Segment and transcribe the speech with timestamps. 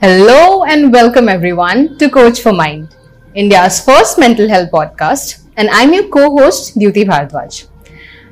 [0.00, 2.94] Hello and welcome everyone to Coach for Mind,
[3.34, 7.68] India's first mental health podcast, and I'm your co-host Dyuti Bhardwaj.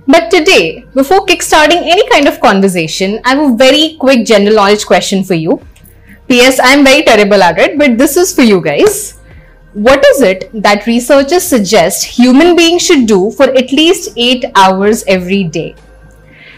[0.06, 4.84] But today, before kickstarting any kind of conversation, I have a very quick general knowledge
[4.84, 5.62] question for you.
[6.28, 6.58] P.S.
[6.62, 9.20] I'm very terrible at it, but this is for you guys.
[9.72, 15.04] What is it that researchers suggest human beings should do for at least 8 hours
[15.06, 15.76] every day?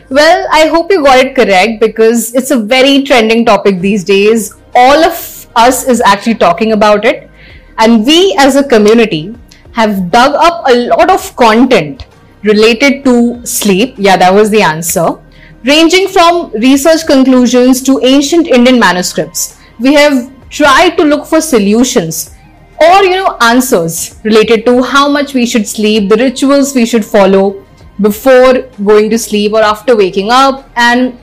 [0.09, 4.55] Well, I hope you got it correct because it's a very trending topic these days.
[4.75, 7.31] All of us is actually talking about it.
[7.79, 9.35] And we as a community
[9.73, 12.07] have dug up a lot of content
[12.43, 13.95] related to sleep.
[13.99, 15.19] Yeah, that was the answer.
[15.65, 19.59] Ranging from research conclusions to ancient Indian manuscripts.
[19.81, 22.35] We have tried to look for solutions
[22.81, 27.05] or you know answers related to how much we should sleep the rituals we should
[27.05, 27.65] follow
[28.01, 31.19] before going to sleep or after waking up and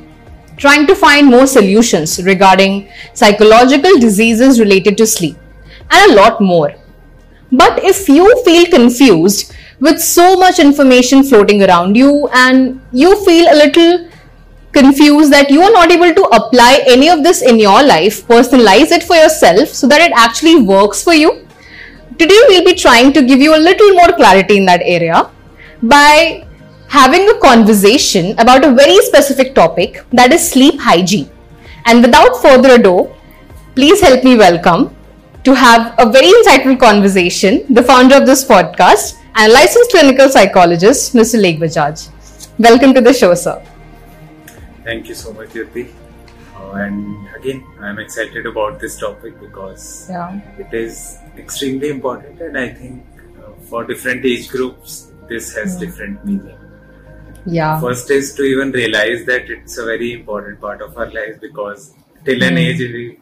[0.64, 2.78] trying to find more solutions regarding
[3.14, 5.35] psychological diseases related to sleep
[5.90, 6.74] and a lot more
[7.52, 13.52] but if you feel confused with so much information floating around you and you feel
[13.52, 14.08] a little
[14.72, 18.91] confused that you are not able to apply any of this in your life, personalize
[18.91, 21.46] it for yourself so that it actually works for you.
[22.18, 25.30] Today, we'll be trying to give you a little more clarity in that area
[25.82, 26.48] by
[26.92, 31.30] having a conversation about a very specific topic that is sleep hygiene.
[31.86, 33.10] And without further ado,
[33.76, 34.94] please help me welcome
[35.46, 41.14] to have a very insightful conversation the founder of this podcast and licensed clinical psychologist,
[41.16, 41.42] Mr.
[41.42, 42.10] Lake Bajaj.
[42.60, 43.62] Welcome to the show, sir.
[44.84, 45.94] Thank you so much, Dyuti.
[46.58, 50.42] Uh, and again, I'm excited about this topic because Yeah.
[50.60, 53.04] it is extremely important, and I think
[53.40, 56.58] uh, for different age groups, this has different meaning.
[57.46, 57.80] Yeah.
[57.80, 61.94] First is to even realize that it's a very important part of our lives because
[62.24, 63.20] till an age, we,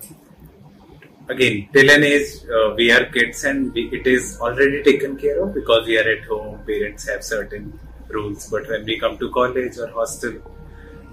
[1.29, 5.41] again, till an age, uh, we are kids and we, it is already taken care
[5.43, 7.79] of because we are at home, parents have certain
[8.09, 8.49] rules.
[8.49, 10.41] But when we come to college or hostel,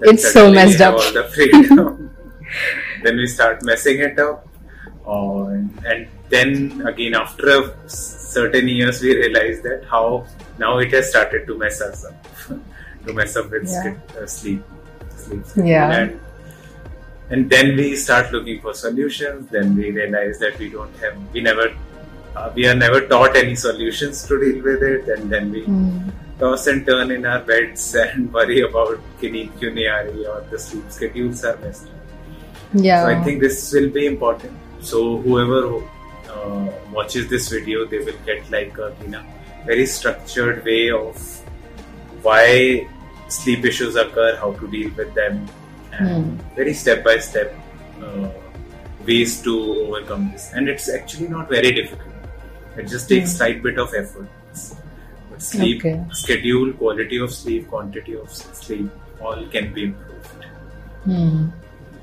[0.01, 0.95] It's so messed up.
[0.95, 2.11] All the freedom.
[3.03, 4.47] then we start messing it up.
[5.07, 5.45] Uh,
[5.87, 10.27] and then again, after a certain years, we realize that how
[10.59, 12.27] now it has started to mess us up,
[13.07, 13.95] to mess up with Yeah.
[14.21, 14.63] uh, sleep,
[15.17, 15.45] sleep.
[15.57, 15.91] Yeah.
[15.99, 16.21] And,
[17.31, 19.49] and then we start looking for solutions.
[19.51, 21.73] Then we realize that we don't have, we never,
[22.37, 25.09] uh, we are never taught any solutions to deal with it.
[25.09, 26.09] And then we Hmm.
[26.41, 30.25] toss and turn in our beds and worry about ki neend kyun nahi aa rahi
[30.33, 32.83] or the sleep schedules are messed up.
[32.87, 33.03] Yeah.
[33.05, 34.53] So I think this will be important.
[34.91, 35.61] So whoever
[36.35, 36.67] uh,
[36.97, 39.23] watches this video, they will get like a you know
[39.71, 41.17] very structured way of
[42.27, 42.43] why
[43.29, 45.47] sleep issues occur, how to deal with them,
[45.93, 46.55] and hmm.
[46.55, 47.55] very step by step
[48.03, 48.29] uh,
[49.07, 49.55] ways to
[49.87, 50.53] overcome this.
[50.53, 52.15] And it's actually not very difficult.
[52.77, 53.17] It just hmm.
[53.17, 54.29] takes slight bit of effort.
[55.31, 56.01] But sleep Okay.
[56.13, 60.45] schedule, quality of sleep, quantity of sleep, all can be improved.
[61.05, 61.47] Hmm.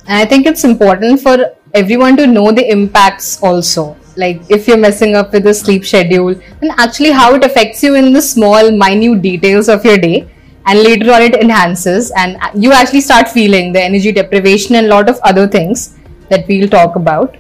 [0.08, 3.96] And I think it's important for everyone to know the impacts also.
[4.16, 7.96] Like if you're messing up with the sleep schedule, and actually how it affects you
[7.96, 10.30] in the small, minute details of your day,
[10.66, 14.90] and later on it enhances, and you actually start feeling the energy deprivation and a
[14.90, 15.98] lot of other things
[16.30, 17.36] that we'll talk about.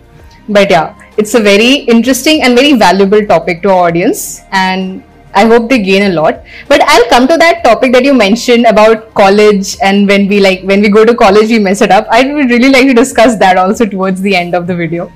[0.50, 5.04] But yeah, it's a very interesting and very valuable topic to our audience, and
[5.34, 6.44] I hope they gain a lot.
[6.68, 10.62] But I'll come to that topic that you mentioned about college and when we like
[10.64, 12.08] when we go to college we mess it up.
[12.10, 15.12] I would really like to discuss that also towards the end of the video.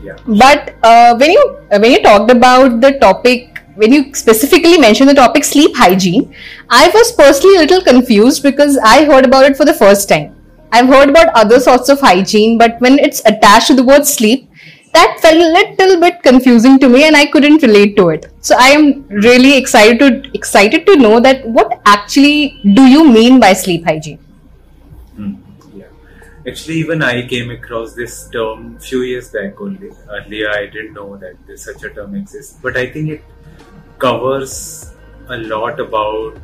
[0.00, 0.16] Yeah.
[0.26, 5.14] But uh, when you when you talked about the topic, when you specifically mentioned the
[5.14, 6.34] topic sleep hygiene,
[6.68, 10.34] I was personally a little confused because I heard about it for the first time.
[10.72, 14.50] I've heard about other sorts of hygiene, but when it's attached to the word sleep,
[14.92, 18.26] that felt a little bit confusing to me, and I couldn't relate to it.
[18.40, 23.38] So I am really excited to excited to know that what actually do you mean
[23.38, 24.18] by sleep hygiene?
[25.16, 25.34] Hmm,
[25.74, 25.92] Yeah.
[26.48, 29.90] Actually, even I came across this term few years back only.
[30.18, 32.58] Earlier, I didn't know that such a term exists.
[32.62, 33.24] But I think it
[33.98, 34.94] covers
[35.28, 36.38] a lot about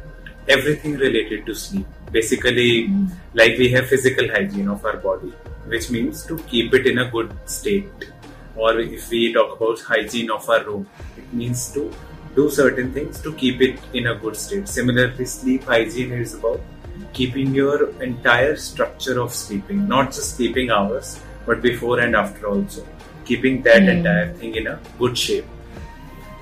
[0.48, 1.86] everything related to sleep.
[2.10, 2.90] Basically,
[3.34, 5.32] like we have physical hygiene of our body,
[5.66, 8.12] which means to keep it in a good state.
[8.56, 11.90] Or if we talk about hygiene of our room, it means to
[12.34, 14.68] do certain things to keep it in a good state.
[14.68, 16.60] Similarly, sleep hygiene is about
[17.12, 22.86] keeping your entire structure of sleeping, not just sleeping hours, but before and after also,
[23.24, 23.88] keeping that Hmm.
[23.88, 25.44] entire thing in a good shape.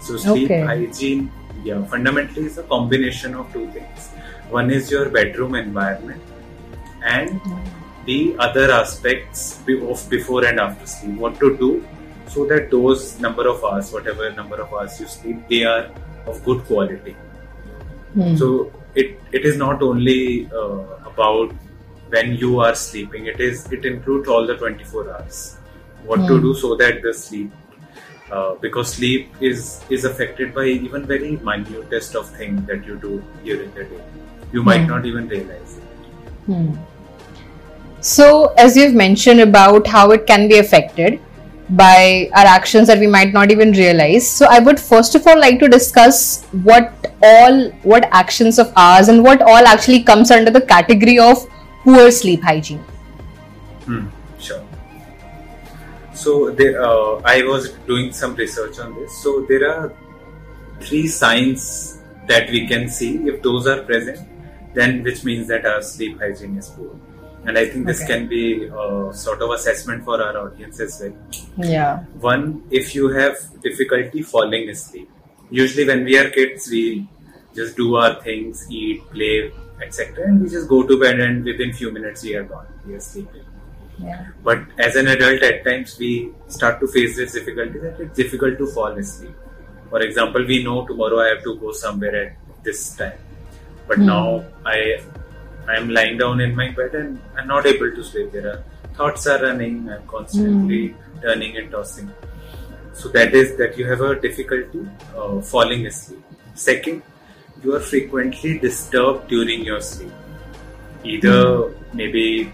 [0.00, 0.60] So, sleep Okay.
[0.60, 1.32] hygiene,
[1.62, 4.14] yeah, fundamentally is a combination of two things.
[4.48, 6.22] One is your bedroom environment,
[7.02, 7.42] and
[8.04, 11.16] the other aspects of before and after sleep.
[11.16, 11.88] What to do
[12.26, 15.92] so that those number of hours, whatever number of hours you sleep, they are
[16.26, 17.18] of good quality.
[18.14, 18.36] Hmm.
[18.40, 21.54] So it it is not only uh, about
[22.08, 23.26] when you are sleeping.
[23.26, 25.60] It is it includes all the 24 hours.
[26.02, 26.46] What to Hmm.
[26.46, 27.54] do so that the sleep
[28.32, 33.22] uh, because sleep is is affected by even very minutest of things that you do
[33.44, 34.02] during the day.
[34.52, 34.92] You might Hmm.
[34.94, 35.84] not even realize it.
[36.46, 36.70] Hmm.
[38.00, 41.20] So, as you've mentioned about how it can be affected
[41.70, 45.38] by our actions that we might not even realize, so I would first of all
[45.38, 47.60] like to discuss what all
[47.94, 51.44] what actions of ours and what all actually comes under the category of
[51.84, 52.82] poor sleep hygiene.
[53.84, 54.06] Hmm.
[56.22, 59.12] So there, uh, I was doing some research on this.
[59.22, 59.92] So there are
[60.80, 63.12] three signs that we can see.
[63.28, 64.28] If those are present,
[64.74, 66.90] then which means that our sleep hygiene is poor.
[67.46, 68.12] And I think this Okay.
[68.12, 71.14] can be a sort of assessment for our audience as well.
[71.76, 72.00] Yeah.
[72.32, 75.08] One, if you have difficulty falling asleep.
[75.50, 77.08] Usually, when we are kids, we
[77.54, 79.52] just do our things, eat, play,
[79.82, 82.66] etc., and we just go to bed, and within few minutes we are gone.
[82.86, 83.46] We are sleeping.
[84.02, 84.26] Yeah.
[84.42, 88.58] But as an adult, at times we start to face this difficulty that it's difficult
[88.58, 89.34] to fall asleep.
[89.90, 92.32] For example, we know tomorrow I have to go somewhere at
[92.68, 93.18] this time,
[93.88, 94.06] but Hmm.
[94.06, 94.78] now I
[95.68, 98.32] I am lying down in my bed and I'm not able to sleep.
[98.32, 98.58] There are
[98.94, 99.76] thoughts are running.
[99.96, 102.10] I'm constantly turning and tossing.
[103.00, 104.82] So that is that you have a difficulty
[105.16, 106.24] uh, falling asleep.
[106.54, 107.02] Second,
[107.62, 110.12] you are frequently disturbed during your sleep.
[111.04, 112.52] Either maybe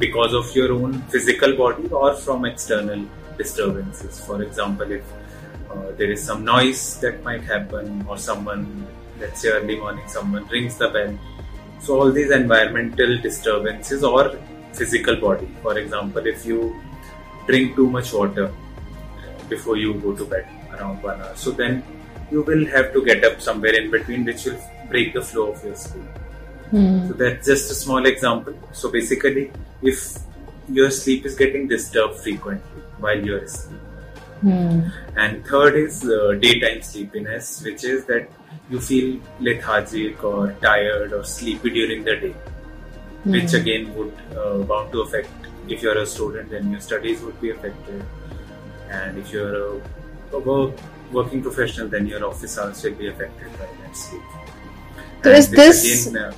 [0.00, 3.06] because of your own physical body or from external
[3.36, 4.18] disturbances.
[4.26, 5.04] For example, if
[5.70, 8.86] uh, there is some noise that might happen, or someone,
[9.20, 11.18] let's say early morning, someone rings the bell.
[11.80, 14.38] So, all these environmental disturbances or
[14.72, 15.48] physical body.
[15.62, 16.58] For example, if you
[17.46, 18.52] drink too much water
[19.48, 21.82] before you go to bed around one hour, so then
[22.30, 25.64] you will have to get up somewhere in between, which will break the flow of
[25.64, 26.04] your sleep.
[26.70, 27.08] Hmm.
[27.08, 28.54] So that's just a small example.
[28.72, 29.50] So basically,
[29.82, 30.18] if
[30.68, 33.80] your sleep is getting disturbed frequently while you're asleep.
[34.40, 34.80] Hmm.
[35.16, 38.28] And third is uh, daytime sleepiness, which is that
[38.70, 42.34] you feel lethargic or tired or sleepy during the day,
[43.24, 45.28] which again would uh, bound to affect.
[45.68, 48.02] If you're a student, then your studies would be affected,
[48.90, 49.80] and if you're a,
[50.32, 50.72] a work,
[51.12, 54.22] working professional, then your office hours will be affected by that sleep.
[55.22, 56.32] So And is this- again, uh,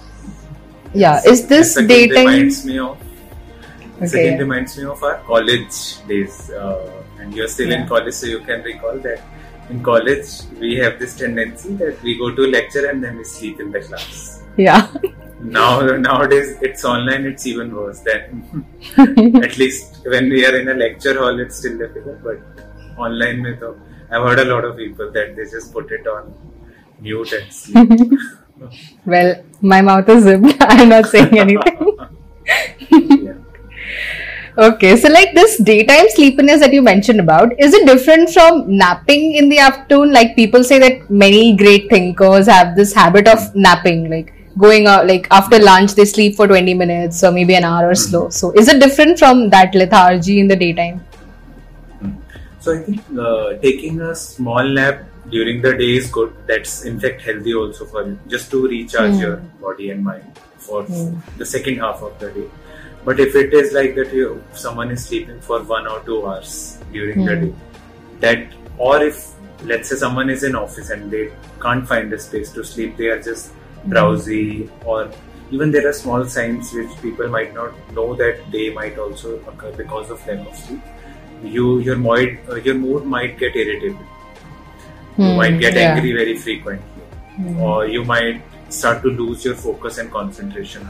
[0.93, 1.21] Yeah.
[1.25, 2.27] Is this again daytime?
[2.27, 3.12] reminds me of this
[4.05, 4.21] Okay.
[4.27, 5.77] again reminds me of our college
[6.11, 9.21] days uh, and you're still in college so you can recall that
[9.71, 10.29] in college
[10.63, 13.81] we have this tendency that we go to lecture and then we sleep in the
[13.89, 14.87] class Yeah.
[15.59, 15.71] now
[16.09, 18.23] nowadays it's online it's even worse than
[19.47, 22.39] at least when we are in a lecture hall it's still difficult but
[23.07, 23.73] online mein toh,
[24.11, 26.33] i've heard a lot of people that they just put it on
[27.01, 28.13] mute and sleep
[29.07, 30.57] well, my mouth is zipped.
[30.61, 31.79] I'm not saying anything.
[34.59, 39.35] Okay, so like this daytime sleepiness that you mentioned about, is it different from napping
[39.35, 40.13] in the afternoon?
[40.13, 45.07] Like people say that many great thinkers have this habit of napping, like going out,
[45.07, 48.29] like after lunch they sleep for 20 minutes or maybe an hour or so.
[48.29, 51.03] So is it different from that lethargy in the daytime?
[52.61, 56.33] So I think uh, taking a small nap during the day is good.
[56.47, 59.21] That's in fact healthy also for you, just to recharge Hmm.
[59.21, 61.17] your body and mind for Hmm.
[61.39, 62.49] the second half of the day.
[63.05, 66.79] But if it is like that, you someone is sleeping for one or two hours
[66.93, 67.47] during the Hmm.
[67.47, 67.55] day,
[68.21, 68.47] that
[68.79, 69.21] or if
[69.73, 71.25] let's say someone is in office and they
[71.61, 73.53] can't find a space to sleep, they are just
[73.85, 73.91] Hmm.
[73.91, 75.11] drowsy or
[75.51, 79.73] even there are small signs which people might not know that they might also occur
[79.81, 80.81] because of lack of sleep
[81.57, 84.07] you your mood uh, your mood might get irritable.
[85.23, 85.95] You Hmm, might get yeah.
[85.95, 87.05] angry very frequently,
[87.37, 87.59] Hmm.
[87.69, 90.89] or you might start to lose your focus and concentration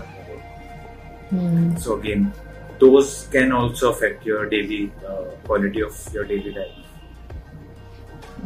[1.33, 1.73] on the work.
[1.73, 1.77] Hmm.
[1.77, 2.33] So again,
[2.79, 6.69] those can also affect your daily uh, quality of your daily life.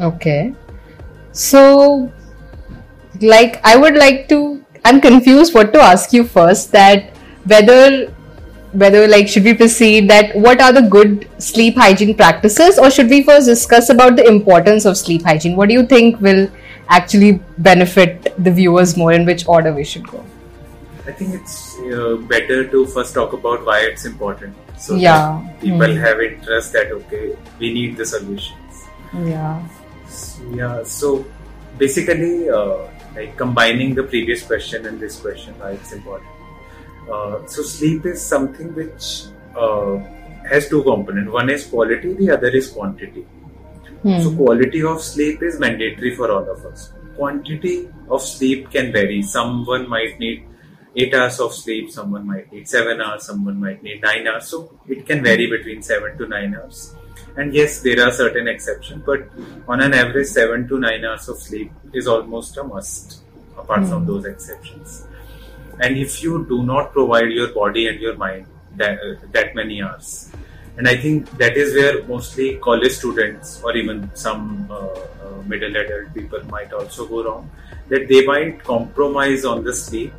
[0.01, 0.55] Okay.
[1.33, 2.13] So,
[3.21, 4.63] like, I would like to.
[4.85, 6.71] I'm confused what to ask you first.
[6.73, 8.07] That whether,
[8.73, 10.11] whether like, should we proceed?
[10.11, 14.27] That what are the good sleep hygiene practices, or should we first discuss about the
[14.27, 15.57] importance of sleep hygiene?
[15.57, 16.51] What do you think will
[16.89, 19.13] actually benefit the viewers more?
[19.13, 20.25] In which order we should go?
[21.07, 25.41] I think it's uh, better to first talk about why it's important, so Yeah.
[25.43, 26.01] that people Hmm.
[26.05, 28.87] have interest that okay, we need the solutions.
[29.15, 29.63] Yeah.
[30.55, 31.25] Yeah, so
[31.79, 32.79] basically, uh,
[33.15, 36.31] like combining the previous question and this question, why it's important.
[37.13, 39.07] Uh, so sleep is something which
[39.57, 39.97] uh,
[40.51, 41.33] has two components.
[41.33, 43.23] One is quality, the other is quantity.
[44.03, 44.19] Hmm.
[44.21, 46.93] So quality of sleep is mandatory for all of us.
[47.17, 49.23] Quantity of sleep can vary.
[49.23, 50.45] Someone might need
[50.97, 54.49] eight hours of sleep, someone might need seven hours, someone might need nine hours.
[54.49, 56.95] So it can vary between seven to nine hours.
[57.37, 59.29] And yes, there are certain exceptions, but
[59.69, 63.21] on an average, seven to nine hours of sleep is almost a must,
[63.59, 65.07] apart from those exceptions.
[65.81, 69.83] And if you do not provide your body and your mind that, uh, that many
[69.83, 70.33] hours,
[70.79, 75.77] and I think that is where mostly college students or even some uh, uh, middle
[75.77, 77.51] adult people might also go wrong,
[77.89, 80.13] that they might compromise on the sleep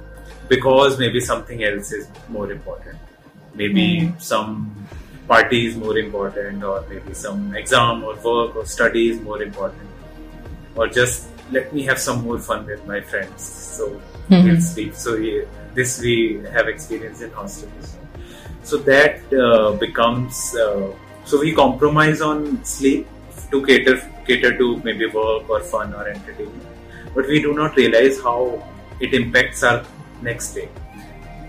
[0.48, 2.98] because maybe something else is more important.
[3.54, 4.76] Maybe some
[5.28, 9.90] party is more important, or maybe some exam or work or study is more important,
[10.76, 13.42] or just let me have some more fun with my friends.
[13.42, 14.96] So we'll sleep.
[14.96, 17.98] So yeah, this we have experience in hostels.
[18.64, 20.94] So that uh, becomes uh,
[21.26, 23.08] so we compromise on sleep
[23.52, 26.66] to cater cater to maybe work or fun or entertainment,
[27.16, 28.64] but we do not realize how
[29.00, 29.86] it impacts our
[30.22, 30.70] next day.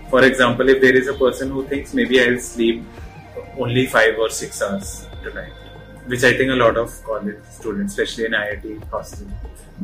[0.09, 2.83] For example, if there is a person who thinks maybe I'll sleep
[3.57, 5.53] only five or six hours tonight,
[6.07, 9.27] which I think a lot of college students, especially in IIT hostel,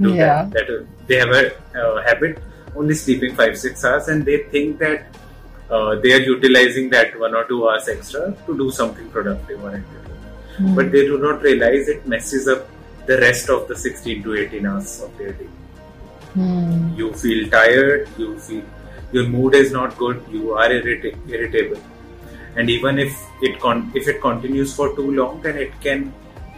[0.02, 0.50] do Yeah.
[0.54, 0.68] that.
[0.68, 1.44] That they have a
[1.82, 2.40] uh, habit
[2.76, 5.06] only sleeping five six hours, and they think that
[5.70, 9.70] uh, they are utilizing that one or two hours extra to do something productive or
[9.70, 10.76] entertaining.
[10.76, 12.68] But they do not realize it messes up
[13.06, 15.48] the rest of the 16 to 18 hours of their day.
[16.34, 16.94] Hmm.
[16.96, 18.64] You feel tired, you feel
[19.16, 21.82] your mood is not good, you are irrita- irritable,
[22.56, 23.18] and even if
[23.50, 26.06] it con- if it continues for too long, then it can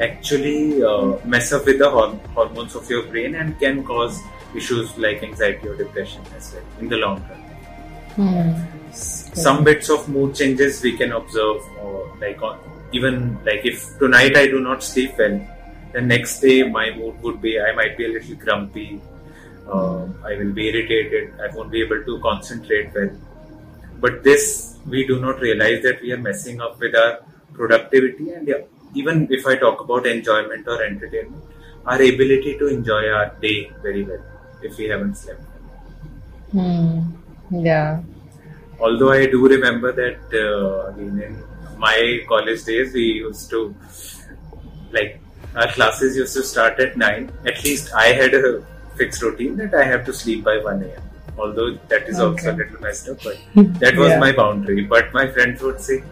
[0.07, 4.19] actually uh, mess up with the hor- hormones of your brain and can cause
[4.55, 7.43] issues like anxiety or depression as well in the long run
[8.17, 8.51] Hmm.
[9.39, 12.57] some bits of mood changes we can observe or like on,
[12.99, 13.17] even
[13.49, 15.35] like if tonight i do not sleep well
[15.97, 18.87] the next day my mood would be i might be a little grumpy
[19.75, 23.11] uh, i will be irritated i won't be able to concentrate well
[23.99, 27.19] but this we do not realize that we are messing up with our
[27.53, 28.61] productivity and yeah,
[28.93, 31.43] even if i talk about enjoyment or entertainment
[31.85, 34.23] our ability to enjoy our day very well
[34.61, 35.41] if we haven't slept
[36.51, 36.99] Hmm.
[37.51, 38.01] Yeah.
[38.79, 41.43] although I do remember that uh, in
[41.77, 43.75] my college days we used to
[44.91, 45.19] like
[45.55, 48.63] our classes used to start at 9 at least I had a
[48.97, 51.03] fixed routine that I have to sleep by 1 a.m.
[51.37, 52.23] Although that is okay.
[52.23, 53.37] also a little messed up, but
[53.79, 54.19] that was yeah.
[54.19, 54.85] my boundary.
[54.85, 56.03] But my friends would say,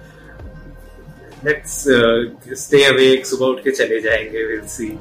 [1.44, 5.00] let's uh, stay awake, subah uth ke chale jayenge, we'll see.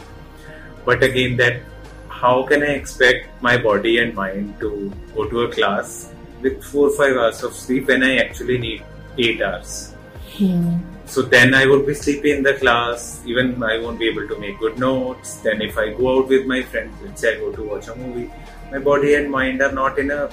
[0.87, 1.61] But again, that
[2.09, 6.11] how can I expect my body and mind to go to a class
[6.41, 8.83] with four or five hours of sleep when I actually need
[9.19, 9.95] eight hours?
[10.37, 10.94] Hmm.
[11.15, 13.23] So then I would be sleepy in the class.
[13.25, 15.37] Even I won't be able to make good notes.
[15.45, 17.95] Then if I go out with my friends, let's say I go to watch a
[17.95, 18.31] movie,
[18.73, 20.29] my body and mind are not in a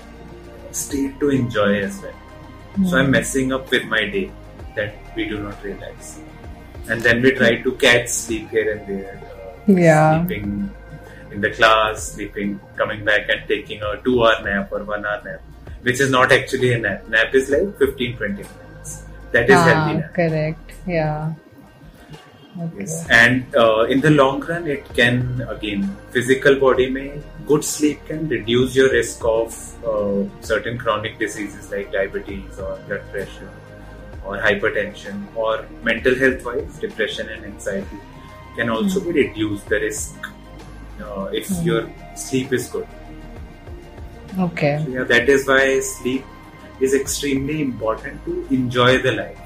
[0.71, 2.87] state to enjoy as well.
[2.89, 4.31] So I'm messing up with my day
[4.75, 6.19] that we do not realize.
[6.89, 9.21] And then we try to catch sleep here and there.
[9.21, 10.25] Uh, Yeah.
[10.25, 10.71] Sleeping
[11.31, 15.21] in the class, sleeping, coming back and taking a two hour nap or one hour
[15.29, 15.41] nap,
[15.83, 17.07] which is not actually a nap.
[17.07, 19.03] Nap is like 15 20 minutes.
[19.31, 20.13] That is Ah, healthy nap.
[20.21, 20.70] correct.
[20.87, 21.33] Yeah.
[22.59, 22.79] Okay.
[22.79, 23.07] Yes.
[23.09, 28.27] And uh, in the long run, it can again physical body may good sleep can
[28.27, 33.51] reduce your risk of uh, certain chronic diseases like diabetes or blood pressure
[34.25, 37.99] or hypertension or mental health wise depression and anxiety
[38.55, 40.27] can also be reduced the risk
[41.01, 42.87] uh, if your sleep is good.
[44.39, 44.81] Okay.
[44.85, 46.25] So, yeah, that is why sleep
[46.79, 49.40] is extremely important to enjoy the life.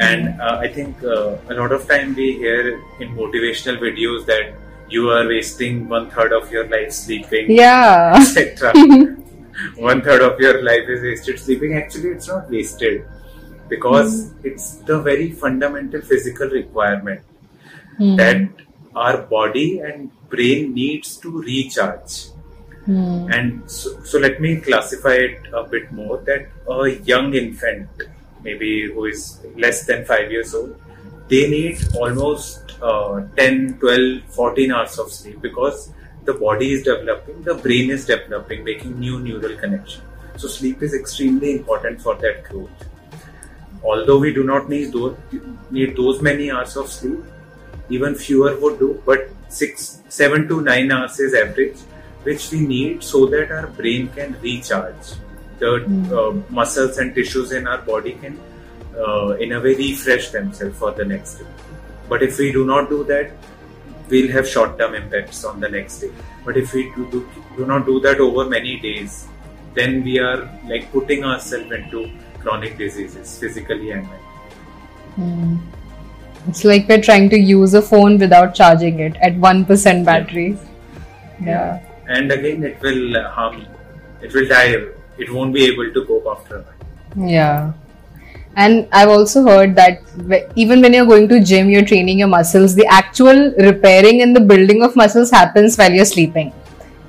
[0.00, 4.54] And uh, I think uh, a lot of time we hear in motivational videos that
[4.88, 8.14] you are wasting one third of your life sleeping, Yeah.
[8.20, 8.72] etc.
[9.76, 11.74] one third of your life is wasted sleeping.
[11.76, 13.04] Actually, it's not wasted
[13.68, 17.20] because it's the very fundamental physical requirement
[17.98, 18.16] Hmm.
[18.16, 18.40] that
[18.96, 22.14] our body and brain needs to recharge.
[22.86, 23.28] Hmm.
[23.30, 27.88] And so, so let me classify it a bit more that a young infant,
[28.42, 30.80] maybe who is less than 5 years old,
[31.28, 35.92] they need almost uh, 10, 12, 14 hours of sleep because
[36.24, 40.02] the body is developing, the brain is developing, making new neural connection.
[40.36, 42.70] So sleep is extremely important for that growth.
[43.82, 45.16] Although we do not need those,
[45.70, 47.20] need those many hours of sleep,
[47.88, 51.78] even fewer would do, but six, seven to nine hours is average,
[52.22, 55.14] which we need so that our brain can recharge.
[55.60, 55.72] The
[56.18, 58.38] uh, muscles and tissues in our body can,
[58.98, 61.46] uh, in a way, refresh themselves for the next day.
[62.08, 63.30] But if we do not do that,
[64.08, 66.10] we'll have short-term impacts on the next day.
[66.44, 69.28] But if we do, do, do not do that over many days,
[69.74, 74.08] then we are like putting ourselves into chronic diseases, physically and
[75.16, 75.60] mentally.
[76.48, 80.58] It's like we're trying to use a phone without charging it at 1% battery.
[81.40, 81.80] Yeah.
[82.08, 83.66] And again, it will harm.
[84.22, 84.76] It will die.
[85.20, 87.30] It won't be able to cope after a while.
[87.30, 87.72] Yeah.
[88.56, 90.02] And I've also heard that
[90.56, 94.40] even when you're going to gym, you're training your muscles, the actual repairing and the
[94.40, 96.52] building of muscles happens while you're sleeping.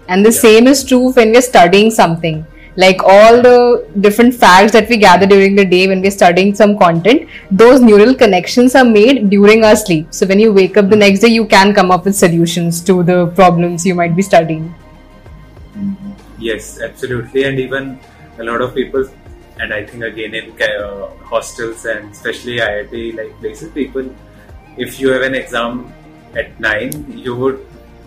[0.07, 0.41] And the Yeah.
[0.45, 2.45] same is true when we're studying something.
[2.75, 6.77] Like all the different facts that we gather during the day when we're studying some
[6.77, 10.07] content, those neural connections are made during our sleep.
[10.11, 11.05] So when you wake up the hmm.
[11.07, 14.73] next day, you can come up with solutions to the problems you might be studying.
[15.77, 16.10] Mm-hmm.
[16.41, 17.43] Yes, absolutely.
[17.43, 17.99] And even
[18.39, 19.07] a lot of people,
[19.59, 24.13] and I think again in uh, hostels and especially IIT like places, people,
[24.77, 25.93] if you have an exam
[26.35, 27.65] at nine, you would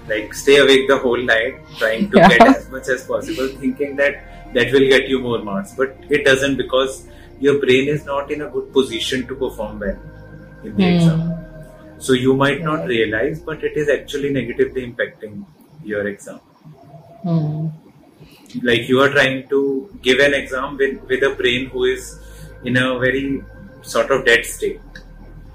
[0.08, 2.28] like stay awake the whole night trying to Yeah.
[2.28, 4.24] get as much as possible, thinking that
[4.54, 5.72] that will get you more marks.
[5.72, 7.06] But it doesn't because
[7.40, 9.98] your brain is not in a good position to perform well
[10.64, 11.22] in the exam.
[11.98, 15.44] So you might not realize, but it is actually negatively impacting
[15.84, 16.40] your exam
[17.22, 17.68] Hmm.
[18.62, 22.18] Like you are trying to give an exam with, with a brain who is
[22.64, 23.42] in a very
[23.82, 24.80] sort of dead state.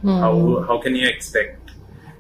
[0.03, 1.71] How how can you expect?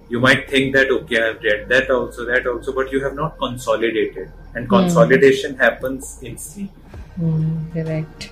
[0.09, 3.37] You might think that okay i've read that also that also but you have not
[3.37, 4.31] consolidated.
[4.55, 6.71] And consolidation happens in sleep.
[7.15, 8.31] Hmm, correct.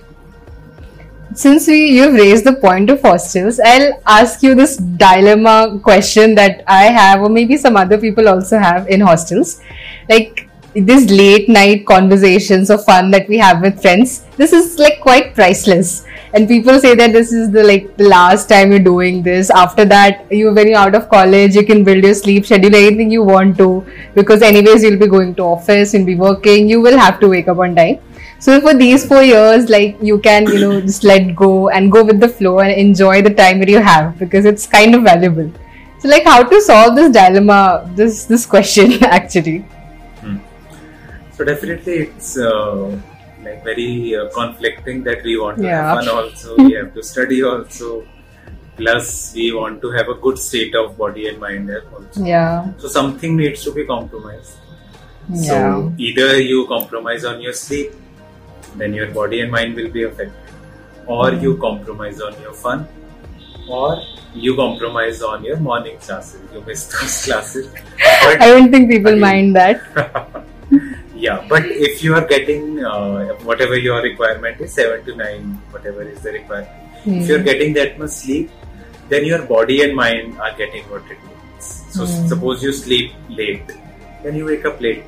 [1.34, 6.64] Since we you've raised the point of hostels, I'll ask you this dilemma question that
[6.66, 9.60] I have, or maybe some other people also have in hostels.
[10.08, 10.47] Like
[10.80, 15.34] these late night conversations or fun that we have with friends, this is like quite
[15.34, 16.04] priceless.
[16.34, 19.50] And people say that this is the like the last time you're doing this.
[19.50, 23.10] After that, you when you're out of college, you can build your sleep schedule anything
[23.10, 26.98] you want to because anyways you'll be going to office, you'll be working, you will
[26.98, 27.98] have to wake up on time.
[28.40, 32.04] So for these four years, like you can, you know, just let go and go
[32.04, 35.50] with the flow and enjoy the time that you have because it's kind of valuable.
[35.98, 39.64] So like how to solve this dilemma, this this question actually.
[41.38, 43.00] So definitely it's uh,
[43.46, 45.82] like very uh, conflicting that we want to Yeah.
[45.88, 47.90] have fun also we have to study also
[48.76, 52.66] plus we want to have a good state of body and mind also Yeah.
[52.78, 54.56] so something needs to be compromised
[55.30, 55.46] Yeah.
[55.46, 55.56] So
[55.98, 57.88] either you compromise on your sleep,
[58.82, 60.54] then your body and mind will be affected,
[61.16, 62.86] or you compromise on your fun,
[63.80, 63.88] or
[64.46, 66.40] you compromise on your morning classes.
[66.54, 67.68] You miss those classes.
[68.46, 69.26] I don't think people Again.
[69.26, 69.84] mind that.
[71.26, 75.44] yeah, but if you are getting uh, whatever your requirement is, seven to nine,
[75.76, 77.18] whatever is the requirement, Hmm.
[77.20, 78.50] if you're getting that much sleep,
[79.08, 81.68] then your body and mind are getting what it needs.
[81.96, 82.26] So Hmm.
[82.32, 83.72] suppose you sleep late,
[84.22, 85.04] then you wake up late.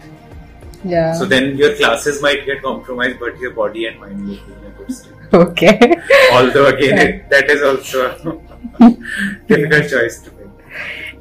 [0.84, 1.12] Yeah.
[1.20, 4.66] So then your classes might get compromised, but your body and mind will be in
[4.68, 5.34] a good state.
[5.40, 5.96] okay.
[6.32, 7.02] Although again, Yeah.
[7.08, 8.90] it, that is also a
[9.48, 10.38] difficult choice to make.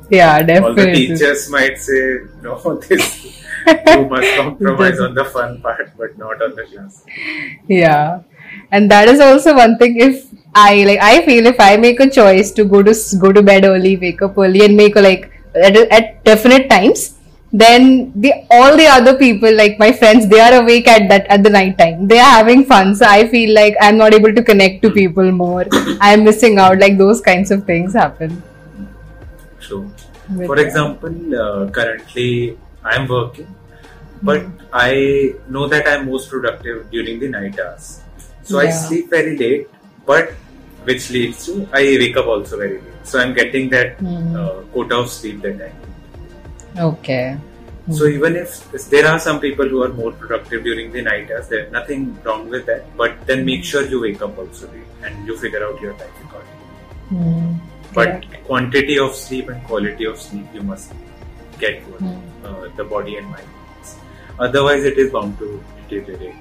[0.10, 0.82] Yeah, definitely.
[0.82, 6.18] All the teachers might say, "No, this you must compromise on the fun part, but
[6.18, 7.06] not on the class."
[7.68, 8.22] Yeah.
[8.72, 12.10] And that is also one thing if I like I feel if I make a
[12.10, 15.32] choice to go to go to bed early, wake up early and make a like
[15.56, 17.20] at, at definite times,
[17.52, 21.44] then the all the other people like my friends they are awake at that at
[21.44, 22.08] the night time.
[22.08, 22.96] They are having fun.
[22.96, 24.96] So I feel like I'm not able to connect to hmm.
[24.96, 25.66] people more.
[26.02, 26.80] I'm missing out.
[26.80, 28.44] Like those kinds of things happen.
[29.70, 29.86] True.
[30.36, 33.50] With For example, uh, currently I'm working,
[34.30, 34.92] but I
[35.48, 37.90] know that I'm most productive during the night hours.
[38.44, 39.68] So I sleep very late,
[40.06, 40.32] but
[40.90, 43.06] which leads to I wake up also very late.
[43.12, 44.36] So I'm getting that Hmm.
[44.36, 46.82] uh, quota of sleep that I need.
[46.90, 47.38] Okay.
[47.98, 51.48] So even if there are some people who are more productive during the night hours,
[51.50, 52.86] there's nothing wrong with that.
[52.96, 56.20] But then make sure you wake up also late and you figure out your life
[56.26, 57.60] accordingly.
[57.94, 58.44] But Correct.
[58.46, 60.94] quantity of sleep and quality of sleep you must
[61.60, 62.46] get what Hmm.
[62.46, 63.96] uh, the body and mind needs.
[64.40, 66.36] Otherwise, it is bound to deteriorate.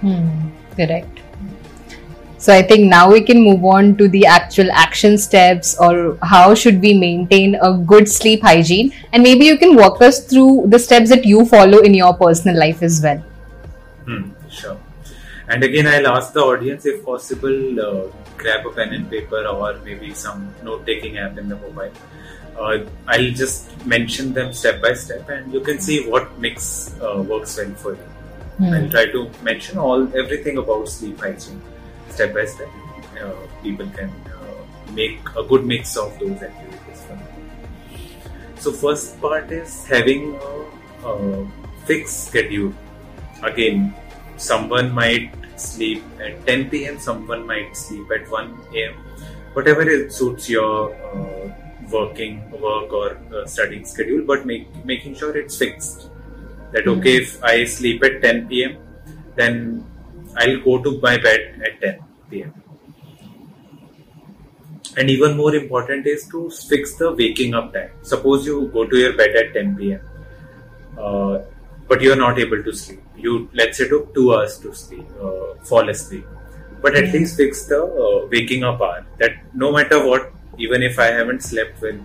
[0.00, 1.18] Hmm, correct.
[2.38, 6.54] So I think now we can move on to the actual action steps or how
[6.56, 10.78] should we maintain a good sleep hygiene and maybe you can walk us through the
[10.78, 13.22] steps that you follow in your personal life as well.
[14.06, 14.76] Hmm, sure.
[15.48, 19.78] And again, I'll ask the audience if possible, uh, grab a pen and paper or
[19.84, 21.92] maybe some note taking app in the mobile.
[22.56, 22.78] Uh,
[23.08, 27.56] I'll just mention them step by step and you can see what mix uh, works
[27.56, 28.08] well for you.
[28.58, 28.74] Hmm.
[28.74, 31.60] I'll try to mention all everything about sleep hygiene
[32.10, 32.68] step by step.
[33.20, 37.02] Uh, people can uh, make a good mix of those activities.
[37.02, 37.28] For them.
[38.58, 41.48] So first part is having a, a
[41.86, 42.72] fixed schedule.
[43.42, 43.94] Again,
[44.36, 46.98] someone might sleep at 10 p.m.
[46.98, 48.94] Someone might sleep at 1 a.m.
[49.52, 51.52] Whatever it suits your uh,
[51.90, 56.08] working work or uh, studying schedule, but make, making sure it's fixed.
[56.72, 58.78] That okay, if I sleep at 10 p.m.,
[59.36, 59.84] then
[60.36, 61.98] I'll go to my bed at 10
[62.30, 62.54] p.m.
[64.96, 67.90] And even more important is to fix the waking up time.
[68.02, 70.00] Suppose you go to your bed at 10 p.m.
[70.98, 71.40] Uh,
[71.88, 73.01] but you're not able to sleep.
[73.16, 76.26] You let's say took two hours to sleep, uh, fall asleep.
[76.80, 77.12] But at Yeah.
[77.12, 79.04] least fix the uh, waking up hour.
[79.18, 81.98] That no matter what, even if I haven't slept well,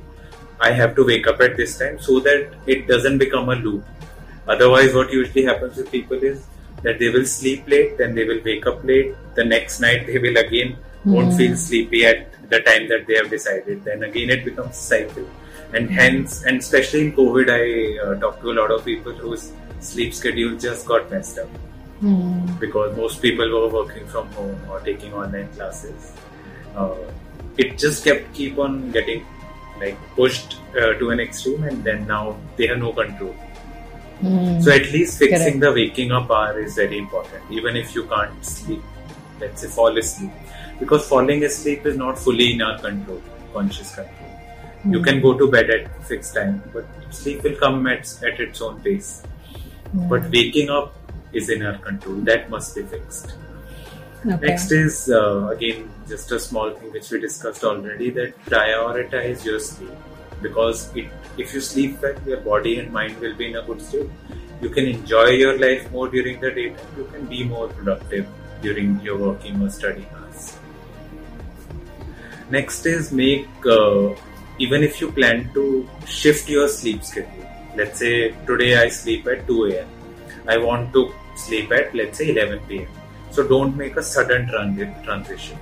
[0.60, 3.84] I have to wake up at this time so that it doesn't become a loop.
[4.48, 6.46] Otherwise, what usually happens with people is
[6.84, 9.16] that they will sleep late, then they will wake up late.
[9.36, 11.38] The next night, they will again won't Hmm.
[11.38, 13.84] feel sleepy at the time that they have decided.
[13.84, 15.28] Then again, it becomes cycle.
[15.74, 17.64] And hence, and especially in COVID, I
[18.06, 21.48] uh, talked to a lot of people whose sleep schedule just got messed up
[22.00, 22.46] Hmm.
[22.60, 26.12] because most people were working from home or taking online classes.
[26.76, 26.94] Uh,
[27.58, 29.26] it just kept keep on getting
[29.80, 33.34] like pushed uh, to an extreme, and then now they have no control.
[34.22, 34.60] Hmm.
[34.62, 35.60] So at least fixing Correct.
[35.62, 38.84] the waking up hour is very important, even if you can't sleep.
[39.40, 40.32] Let's say fall asleep,
[40.80, 43.22] because falling asleep is not fully in our control,
[43.54, 44.14] conscious control.
[44.86, 45.04] You Hmm.
[45.06, 48.80] can go to bed at fixed time, but sleep will come at, at its own
[48.82, 49.24] pace.
[49.92, 50.10] Hmm.
[50.10, 50.96] But waking up
[51.34, 52.16] is in our control.
[52.32, 53.36] That must be fixed.
[54.26, 54.48] Okay.
[54.48, 59.60] Next is uh, again just a small thing which we discussed already that prioritize your
[59.60, 59.92] sleep
[60.42, 61.06] because it,
[61.38, 64.10] if you sleep well, your body and mind will be in a good state.
[64.62, 66.88] You can enjoy your life more during the daytime.
[66.98, 68.28] You can be more productive
[68.62, 70.58] during your working or studying hours.
[72.50, 74.16] Next is make uh,
[74.58, 77.47] even if you plan to shift your sleep schedule.
[77.78, 79.88] Let's say today I sleep at 2 a.m.
[80.48, 82.88] I want to sleep at let's say 11 p.m.
[83.32, 85.60] So don't make a sudden tran- transition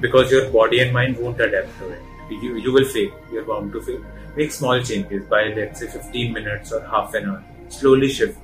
[0.00, 2.02] because your body and mind won't adapt to it.
[2.30, 3.12] You, you will fail.
[3.30, 4.02] You're bound to fail.
[4.36, 7.44] Make small changes by let's say 15 minutes or half an hour.
[7.68, 8.38] Slowly shift.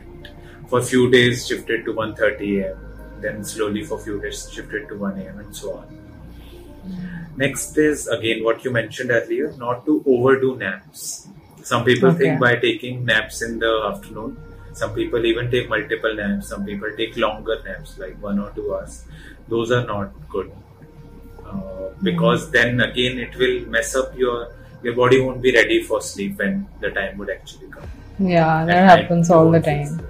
[0.68, 2.78] For a few days, shift it to 1:30 a.m.
[3.20, 5.38] Then slowly for a few days, shift it to 1 a.m.
[5.40, 5.86] and so on.
[7.36, 11.28] Next is again what you mentioned earlier, not to overdo naps.
[11.62, 12.18] Some people Okay.
[12.18, 14.36] think by taking naps in the afternoon,
[14.72, 18.74] some people even take multiple naps, some people take longer naps, like one or two
[18.74, 19.04] hours.
[19.48, 20.50] Those are not good.
[21.46, 24.48] Uh, because then again it will mess up your
[24.82, 27.88] your body won't be ready for sleep when the time would actually come.
[28.18, 30.00] Yeah, that And happens all the time.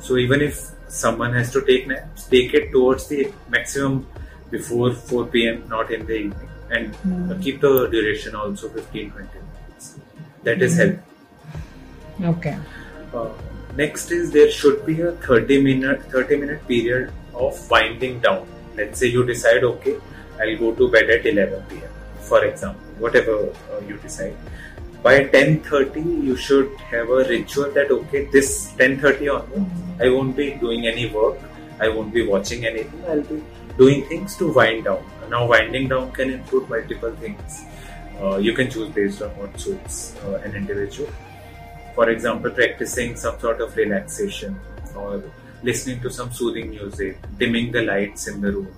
[0.00, 4.06] So even if someone has to take naps, take it towards the maximum
[4.50, 6.94] before 4 p.m., not in the evening, and
[7.30, 9.45] uh, keep the duration also 15-20 minutes.
[10.46, 10.98] That is help.
[12.22, 12.56] Okay.
[13.12, 13.30] Uh,
[13.74, 18.46] next is there should be a 30 minute 30 minute period of winding down.
[18.76, 19.96] Let's say you decide, okay,
[20.40, 21.90] I'll go to bed at 11 p.m.
[22.20, 23.34] For example, whatever
[23.72, 24.36] uh, you decide.
[25.02, 30.50] By 10:30, you should have a ritual that okay, this 10:30 onwards, I won't be
[30.66, 31.40] doing any work.
[31.80, 33.02] I won't be watching anything.
[33.08, 33.42] I'll be
[33.82, 35.02] doing things to wind down.
[35.28, 37.64] Now, winding down can include multiple things.
[38.20, 41.12] Uh, you can choose based on what suits uh, an individual
[41.96, 44.60] for example, practicing some sort of relaxation
[44.94, 45.22] or
[45.62, 48.68] listening to some soothing music, dimming the lights in the room.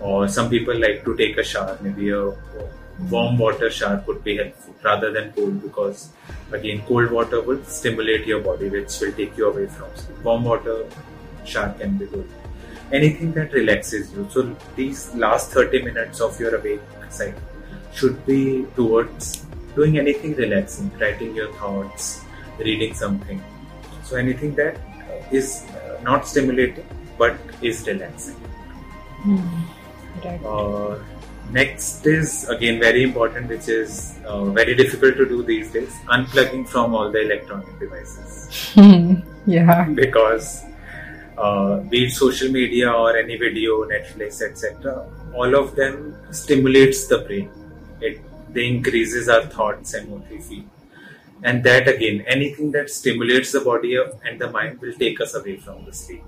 [0.00, 2.32] Or some people like to take a shower, maybe a
[3.10, 6.10] warm water shower could be helpful rather than cold because
[6.52, 10.24] again cold water will stimulate your body which will take you away from sleep.
[10.24, 10.86] Warm water
[11.44, 12.28] shower can be good.
[12.90, 14.26] Anything that relaxes you.
[14.30, 17.49] So these last 30 minutes of your awake cycle
[17.94, 22.22] should be towards doing anything relaxing, writing your thoughts,
[22.58, 23.42] reading something.
[24.04, 24.76] So anything that
[25.30, 26.86] is uh, not stimulating
[27.18, 28.36] but is relaxing.
[30.24, 30.44] Right.
[30.44, 30.98] Uh,
[31.50, 36.66] next is again very important, which is uh, very difficult to do these days: unplugging
[36.68, 38.72] from all the electronic devices
[39.46, 39.84] yeah.
[39.94, 40.64] because
[41.38, 47.18] uh, be it social media or any video, Netflix, etc., all of them stimulates the
[47.18, 47.50] brain
[48.00, 48.20] it
[48.52, 50.64] they increases our thoughts and what we feel.
[51.42, 55.56] And that again anything that stimulates the body and the mind will take us away
[55.56, 56.24] from the sleep.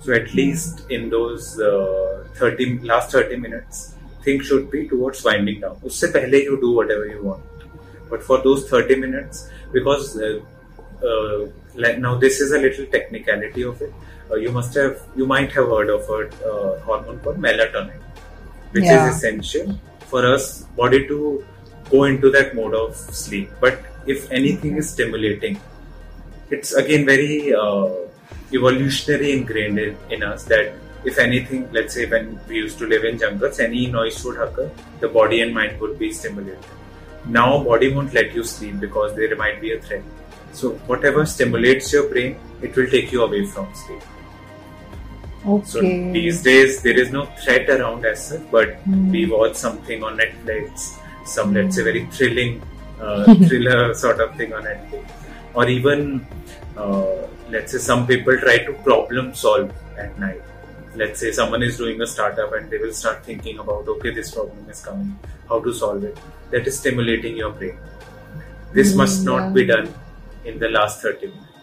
[0.00, 5.60] So at least in those uh, 30 last 30 minutes things should be towards winding
[5.60, 5.76] down.
[5.84, 7.42] Usse pehle you do whatever you want.
[8.10, 10.40] But for those 30 minutes because uh,
[11.02, 13.92] uh, like now this is a little technicality of it.
[14.30, 18.00] Uh, you must have you might have heard of a uh, hormone called melatonin
[18.72, 19.08] which yeah.
[19.08, 19.78] is essential
[20.14, 20.44] for us
[20.80, 21.18] body to
[21.90, 23.50] go into that mode of sleep.
[23.60, 25.60] But if anything is stimulating,
[26.50, 27.88] it's again very uh,
[28.52, 30.72] evolutionary ingrained in, in us that
[31.04, 34.70] if anything, let's say when we used to live in jungles, any noise would occur,
[35.00, 36.64] the body and mind would be stimulated.
[37.26, 40.02] Now, body won't let you sleep because there might be a threat.
[40.52, 44.02] So, whatever stimulates your brain, it will take you away from sleep.
[45.62, 45.80] So
[46.12, 49.10] these days there is no threat around as such, but Hmm.
[49.10, 52.62] we watch something on Netflix, some let's say very thrilling
[53.00, 55.04] uh, thriller sort of thing on Netflix,
[55.54, 56.26] or even
[56.76, 60.42] uh, let's say some people try to problem solve at night.
[60.94, 64.30] Let's say someone is doing a startup and they will start thinking about okay this
[64.34, 66.18] problem is coming, how to solve it.
[66.50, 67.78] That is stimulating your brain.
[68.72, 69.52] This Hmm, must not yeah.
[69.52, 69.94] be done
[70.44, 71.53] in the last 30 minutes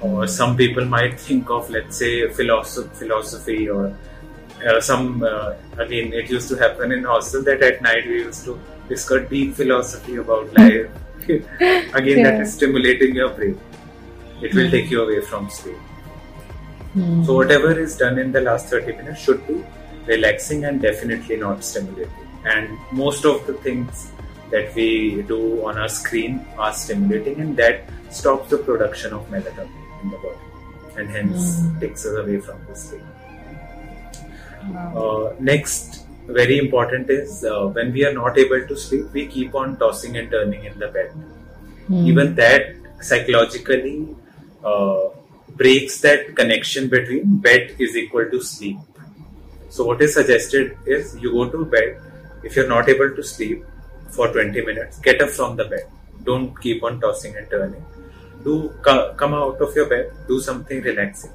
[0.00, 3.94] or some people might think of let's say philosophy, philosophy or
[4.66, 8.44] uh, some uh, again it used to happen in hostel that at night we used
[8.44, 10.88] to discuss deep philosophy about life
[12.00, 12.42] again that Yeah.
[12.42, 13.58] is stimulating your brain
[14.42, 15.76] it will take you away from sleep
[16.92, 17.22] Hmm.
[17.24, 19.64] so whatever is done in the last 30 minutes should be
[20.06, 24.10] relaxing and definitely not stimulating and most of the things
[24.50, 30.02] that we do on our screen are stimulating and that stops the production of melatonin
[30.02, 30.46] in the body
[30.96, 31.80] and hence Mm.
[31.80, 33.02] takes us away from the sleep.
[34.70, 34.96] Wow.
[35.02, 39.54] Uh, next, very important is uh, when we are not able to sleep, we keep
[39.54, 41.10] on tossing and turning in the bed.
[41.86, 42.06] Hmm.
[42.06, 44.08] Even that psychologically
[44.64, 45.00] uh,
[45.56, 48.78] breaks that connection between bed is equal to sleep.
[49.70, 52.00] So, what is suggested is you go to bed.
[52.42, 53.64] If you're not able to sleep
[54.10, 55.84] for 20 minutes, get up from the bed.
[56.24, 57.84] Don't keep on tossing and turning.
[58.44, 61.32] Do come out of your bed, do something relaxing,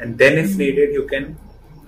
[0.00, 1.36] and then, if needed, you can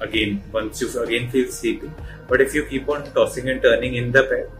[0.00, 1.90] again once you again feel sleepy.
[2.28, 4.50] But if you keep on tossing and turning in the bed,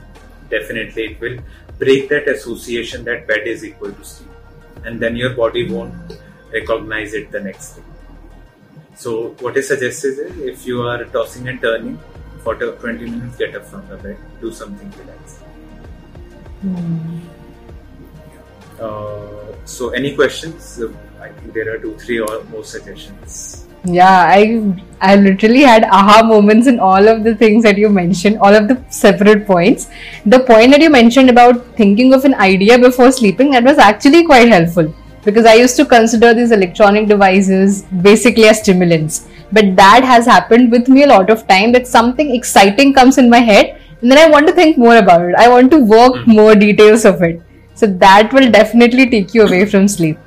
[0.50, 1.38] definitely it will
[1.78, 4.30] break that association that bed is equal to sleep,
[4.84, 6.18] and then your body won't
[6.52, 7.82] recognize it the next day.
[8.96, 11.98] So what is suggested is if you are tossing and turning
[12.42, 15.48] for 20 minutes, get up from the bed, do something relaxing.
[16.60, 17.20] Hmm.
[18.80, 20.80] Uh, so any questions?
[20.80, 20.88] Uh,
[21.20, 23.66] I think there are two, three or more suggestions.
[23.86, 28.38] Yeah, I I literally had aha moments in all of the things that you mentioned,
[28.38, 29.88] all of the separate points.
[30.24, 34.24] The point that you mentioned about thinking of an idea before sleeping, that was actually
[34.24, 39.26] quite helpful because I used to consider these electronic devices basically as stimulants.
[39.52, 43.28] But that has happened with me a lot of time that something exciting comes in
[43.30, 45.34] my head and then I want to think more about it.
[45.36, 46.26] I want to work Mm.
[46.38, 47.40] more details of it.
[47.74, 50.18] So that will definitely take you away from sleep.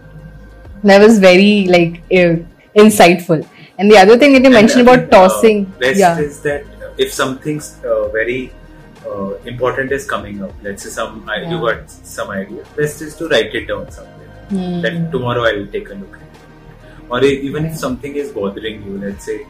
[0.84, 2.38] That was very like uh,
[2.76, 3.48] insightful.
[3.78, 6.66] And the other thing that you mentioned And, uh, about tossing, best yeah, is that
[6.98, 8.52] if something's uh, very
[9.06, 13.16] uh, important is coming up, let's say some I you got some idea, best is
[13.18, 14.28] to write it down somewhere.
[14.50, 14.82] Hmm.
[14.82, 16.28] That tomorrow I will take a look at it.
[17.10, 19.46] Or even if something is bothering you, let's say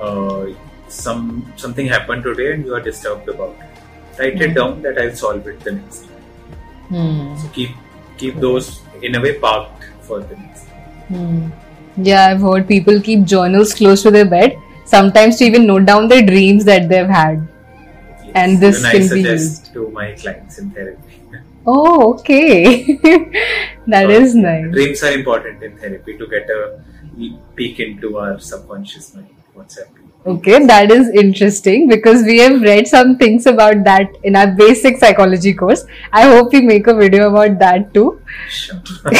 [0.00, 0.46] uh,
[0.88, 4.42] some something happened today and you are disturbed about it, write Hmm.
[4.50, 6.09] it down that I'll solve it the next day.
[6.90, 7.36] Hmm.
[7.36, 7.70] So keep
[8.18, 10.66] keep those in a way parked for the next.
[11.08, 11.50] Hmm.
[12.08, 16.08] yeah, I've heard people keep journals close to their bed, sometimes to even note down
[16.08, 17.46] their dreams that they've had.
[18.24, 18.32] Yes.
[18.34, 21.16] And this Even can I be suggest to my clients in therapy.
[21.66, 22.84] Oh, okay,
[23.86, 24.70] that Uh, is nice.
[24.72, 26.80] Dreams are important in therapy to get a
[27.54, 29.28] peek into our subconscious mind.
[29.52, 29.99] What's happening?
[30.26, 34.98] Okay, that is interesting because we have read some things about that in our basic
[34.98, 35.86] psychology course.
[36.12, 38.20] I hope we make a video about that too.
[38.50, 38.76] Sure.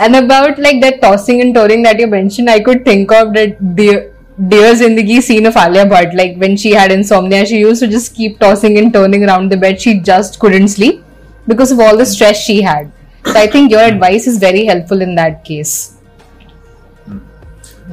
[0.00, 3.76] and about like that tossing and turning that you mentioned, I could think of that
[3.76, 4.14] dear,
[4.48, 6.16] dear Zindagi scene of Alia Bhatt.
[6.16, 9.58] Like when she had insomnia, she used to just keep tossing and turning around the
[9.58, 9.78] bed.
[9.78, 11.04] She just couldn't sleep
[11.46, 12.90] because of all the stress she had.
[13.26, 15.99] So I think your advice is very helpful in that case.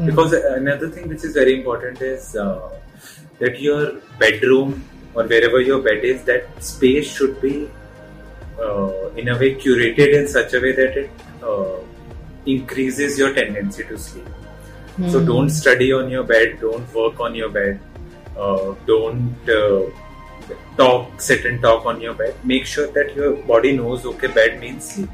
[0.06, 2.70] Because another thing which is very important is uh,
[3.40, 7.70] that your bedroom or wherever your bed is, that space should be
[8.60, 11.12] uh, in a way curated in such a way that it
[11.44, 11.78] uh,
[12.46, 14.28] increases your tendency to sleep.
[15.06, 15.28] So Hmm.
[15.28, 17.80] don't study on your bed, don't work on your bed,
[18.36, 19.82] uh, don't uh,
[20.78, 22.36] talk, sit and talk on your bed.
[22.44, 25.10] Make sure that your body knows okay, bed means sleep.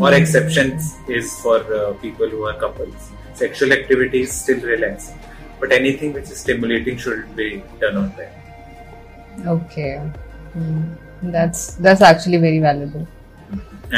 [0.00, 0.14] Or Hmm.
[0.14, 3.10] exceptions is for uh, people who are couples.
[3.34, 5.18] Sexual activity is still relaxing,
[5.60, 8.32] but anything which is stimulating shouldn't be done on bed.
[9.46, 10.00] Okay,
[10.52, 10.82] Hmm.
[11.22, 13.06] that's that's actually very valuable.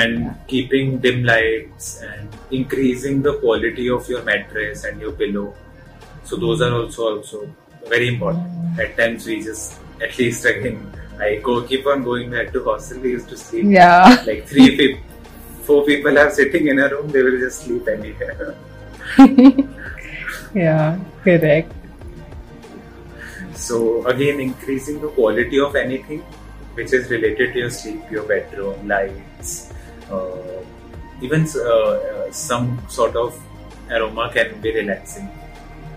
[0.00, 5.52] and keeping dim lights and increasing the quality of your mattress and your pillow.
[6.24, 7.40] So those are also also
[7.90, 8.80] very important.
[8.80, 10.78] At times we just at least again
[11.20, 13.00] I go keep on going back to hostel.
[13.00, 14.16] We used to sleep Yeah.
[14.26, 15.02] like three people,
[15.68, 17.08] four people are sitting in a room.
[17.08, 18.54] They will just sleep anywhere.
[20.54, 21.72] Yeah, correct.
[23.54, 26.20] So again, increasing the quality of anything
[26.74, 29.72] which is related to your sleep, your bedroom, lights,
[30.10, 30.62] uh,
[31.20, 33.40] even uh, uh, some sort of
[33.90, 35.28] aroma can be relaxing,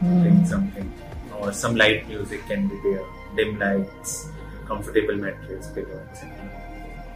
[0.01, 0.91] like something,
[1.39, 3.03] or some light music can be there,
[3.35, 4.29] dim lights,
[4.65, 6.31] comfortable mattress, pillow, etc.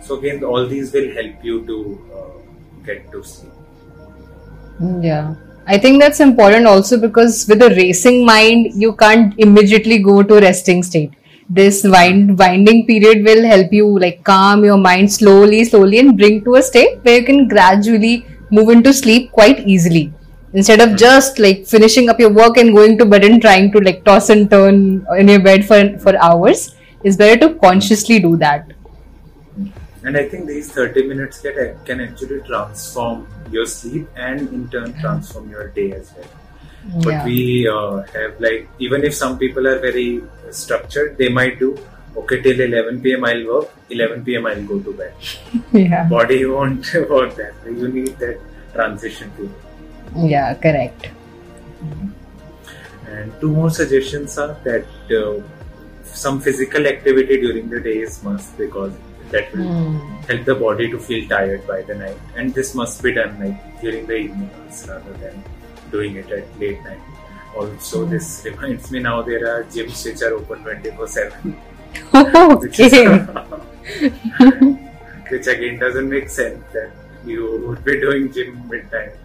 [0.01, 1.77] So again, all these will help you to
[2.15, 3.53] uh, get to sleep.
[5.01, 5.35] Yeah.
[5.71, 10.39] I think that's important also because with a racing mind, you can't immediately go to
[10.39, 11.13] resting state.
[11.47, 16.43] This wind, winding period will help you like calm your mind slowly, slowly and bring
[16.45, 20.11] to a state where you can gradually move into sleep quite easily.
[20.53, 23.79] Instead of just like finishing up your work and going to bed and trying to
[23.79, 28.35] like toss and turn in your bed for, for hours, it's better to consciously do
[28.37, 28.73] that.
[30.03, 34.93] And I think these 30 minutes can, can actually transform your sleep and in turn
[34.99, 36.27] transform your day as well.
[37.03, 41.77] But we uh, have like, even if some people are very structured, they might do,
[42.15, 45.13] okay, till 11 pm I'll work, 11 pm I'll go to bed.
[45.73, 46.07] Yeah.
[46.07, 47.71] Body won't work that way.
[47.73, 48.39] You need that
[48.73, 49.53] transition period.
[50.15, 51.09] Yeah, correct.
[53.07, 55.41] And two more suggestions are that uh,
[56.03, 58.93] some physical activity during the day is must because
[59.31, 59.97] that will Hmm.
[60.29, 62.17] help the body to feel tired by the night.
[62.35, 65.43] And this must be done like during the evening hours rather than
[65.91, 67.01] doing it at late night.
[67.55, 71.55] Also, this reminds me now there are gyms which are open 24 7.
[72.61, 73.09] Which, is, okay.
[75.31, 76.91] which again doesn't make sense that
[77.25, 79.15] you would be doing gym midnight.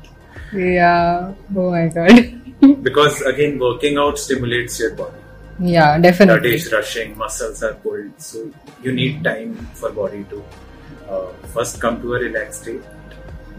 [0.52, 1.34] Yeah.
[1.56, 2.40] Oh my god.
[2.82, 5.20] Because again, working out stimulates your body.
[5.60, 6.54] Yeah, blood definitely.
[6.54, 8.50] is rushing, muscles are pulled, so
[8.82, 10.44] you need time for body to
[11.08, 12.82] uh, first come to a relaxed state.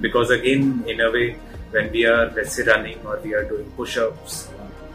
[0.01, 1.33] Because again, in a way,
[1.71, 4.49] when we are let's say running or we are doing push-ups,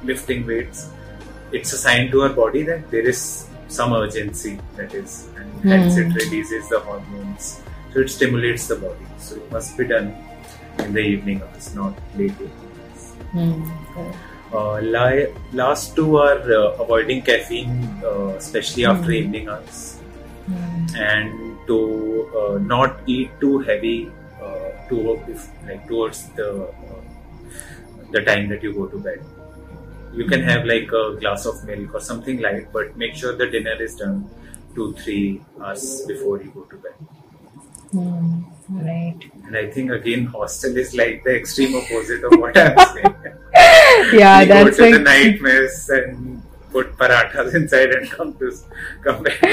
[0.04, 0.88] lifting weights,
[1.52, 5.96] it's a sign to our body that there is some urgency that is, and hence
[5.96, 7.62] it releases the hormones.
[7.92, 9.06] So it stimulates the body.
[9.18, 10.14] So it must be done
[10.78, 13.14] in the evening hours, not late evenings.
[13.32, 13.70] Hmm.
[13.96, 14.12] Uh,
[14.80, 20.00] li- last two are uh, avoiding caffeine, uh, especially after evening hours,
[20.96, 24.10] and to uh, not eat too heavy
[24.42, 25.20] uh, to
[25.66, 27.00] like towards the uh,
[28.10, 29.24] the time that you go to bed.
[30.12, 33.46] You can have like a glass of milk or something light, but make sure the
[33.46, 34.28] dinner is done
[34.74, 36.94] two three hours before you go to bed.
[37.92, 38.42] Hmm.
[38.68, 39.16] Right.
[39.46, 43.14] And I think again, hostel is like the extreme opposite of what I'm saying.
[44.12, 45.03] Yeah, we go that's to the like.
[45.03, 48.53] night mess and put parathas inside and come to
[49.03, 49.50] come back to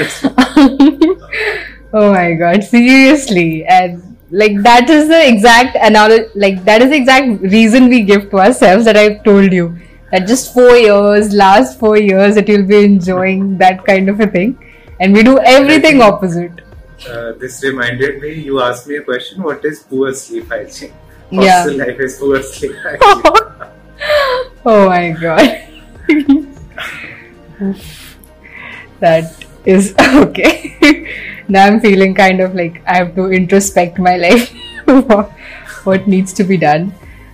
[1.92, 3.66] oh my god, seriously.
[3.66, 8.30] And like that is the exact analogy like that is the exact reason we give
[8.30, 9.76] to ourselves that I've told you.
[10.12, 14.26] That just four years, last four years that you'll be enjoying that kind of a
[14.26, 14.56] thing.
[15.00, 16.60] And we do everything opposite.
[17.06, 18.34] Uh, this reminded me.
[18.34, 19.42] You asked me a question.
[19.42, 20.92] What is poor sleep hygiene?
[21.30, 21.62] Yeah.
[21.62, 23.70] Hostel life is poor sleep hygiene.
[24.64, 25.68] oh my god.
[29.00, 31.14] that is okay.
[31.48, 34.52] now I'm feeling kind of like I have to introspect my life.
[35.84, 36.92] what needs to be done.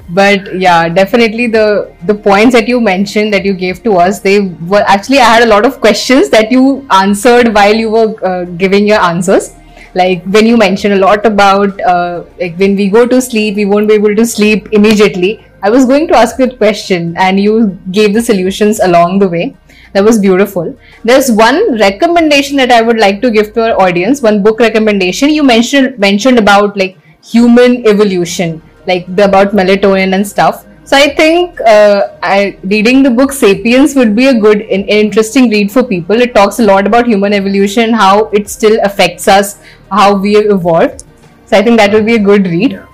[0.08, 4.40] But yeah, definitely the the points that you mentioned that you gave to us, they
[4.72, 8.44] were actually I had a lot of questions that you answered while you were uh,
[8.44, 9.54] giving your answers.
[9.94, 13.64] Like when you mentioned a lot about uh, like when we go to sleep we
[13.64, 15.46] won't be able to sleep immediately.
[15.62, 19.56] I was going to ask a question and you gave the solutions along the way.
[19.94, 20.76] That was beautiful.
[21.04, 25.30] There's one recommendation that i would like to give to our audience one book recommendation.
[25.30, 31.14] You mentioned mentioned about like human evolution like the about melatonin and stuff so I
[31.14, 35.82] think uh, I, reading the book *Sapiens* would be a good, an interesting read for
[35.82, 36.20] people.
[36.20, 39.58] It talks a lot about human evolution, how it still affects us,
[39.90, 41.04] how we evolved.
[41.46, 42.72] So I think that would be a good read.
[42.72, 42.86] Yeah.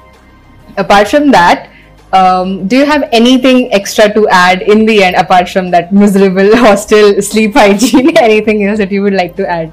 [0.77, 1.69] Apart from that,
[2.13, 5.17] um, do you have anything extra to add in the end?
[5.17, 9.73] Apart from that miserable hostel sleep hygiene, anything else that you would like to add?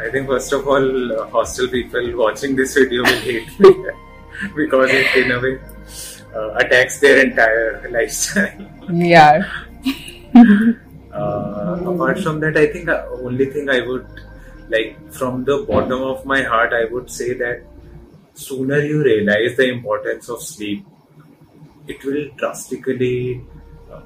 [0.00, 3.74] I think first of all, uh, hostel people watching this video will hate me
[4.54, 5.60] because it in a way
[6.34, 8.70] uh, attacks their entire lifestyle.
[8.90, 9.42] Yeah.
[11.12, 14.06] Uh, apart from that, I think uh, only thing I would
[14.68, 17.64] like from the bottom of my heart, I would say that
[18.34, 20.86] sooner you realize the importance of sleep,
[21.88, 23.44] it will drastically.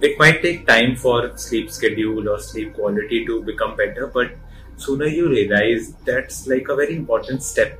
[0.01, 4.33] It might take time for sleep schedule or sleep quality to become better, but
[4.77, 7.79] sooner you realize that's like a very important step.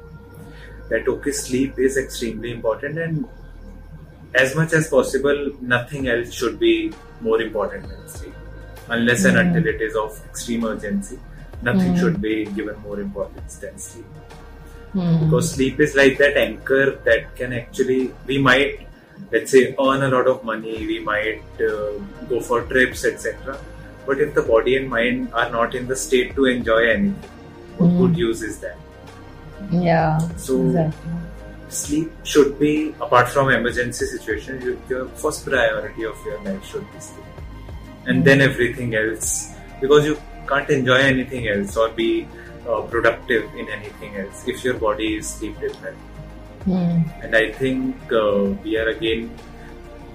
[0.95, 3.25] That okay, sleep is extremely important, and
[4.35, 5.39] as much as possible,
[5.75, 8.35] nothing else should be more important than sleep,
[8.97, 9.43] unless and Mm.
[9.47, 11.19] until it is of extreme urgency.
[11.69, 12.01] Nothing Mm.
[12.01, 14.11] should be given more importance than sleep
[14.95, 15.15] Hmm.
[15.21, 18.75] because sleep is like that anchor that can actually we might
[19.33, 21.95] let's say earn a lot of money we might uh,
[22.33, 23.57] go for trips etc
[24.11, 27.33] but if the body and mind are not in the state to enjoy anything
[27.79, 27.99] what Mm.
[28.03, 28.79] good use is that
[29.73, 30.19] Yeah.
[30.37, 31.11] so Exactly.
[31.69, 36.87] sleep should be apart from emergency situation you, your first priority of your life should
[36.93, 37.25] be sleep
[38.07, 42.29] and then everything else because you can't enjoy anything else or be
[42.69, 45.97] uh, productive in anything else if your body is sleep deprived
[46.65, 47.03] Hmm.
[47.23, 49.31] and I think uh, we are again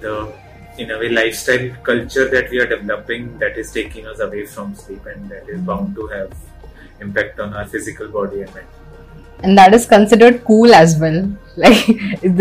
[0.00, 0.32] the
[0.78, 4.74] in a way lifestyle culture that we are developing that is taking us away from
[4.74, 6.32] sleep and that is bound to have
[7.00, 8.79] impact on our physical body and mental.
[9.42, 11.20] And that is considered cool as well.
[11.56, 11.88] Like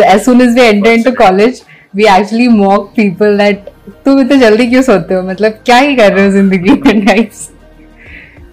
[0.05, 1.61] as soon as we enter into college,
[1.93, 3.69] we actually mock people that
[4.05, 7.49] तुम इतने जल्दी क्यों सोते हो मतलब क्या ही कर रहे हो ज़िंदगी में guys.